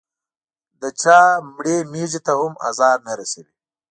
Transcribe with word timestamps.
د 0.79 0.83
چا 1.01 1.19
مړې 1.53 1.77
مېږې 1.91 2.19
ته 2.25 2.33
هم 2.39 2.53
ازار 2.69 2.97
نه 3.07 3.13
رسوي. 3.19 3.53